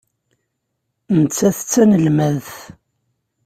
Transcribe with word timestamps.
Nettat 1.19 1.57
d 1.65 1.67
tanelmadt. 1.71 2.53